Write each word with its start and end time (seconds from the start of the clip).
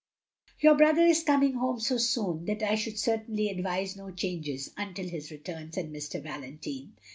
"Your 0.59 0.73
brother 0.73 1.03
is 1.03 1.21
coming 1.21 1.53
home 1.53 1.79
so 1.79 1.97
soon 1.99 2.45
that 2.45 2.63
I 2.63 2.73
shotild 2.73 2.97
certainly 2.97 3.49
advise 3.49 3.95
no 3.95 4.09
changes 4.09 4.71
until 4.75 5.07
his 5.07 5.29
return," 5.29 5.71
said 5.71 5.93
Mr. 5.93 6.19
Valentine. 6.23 6.93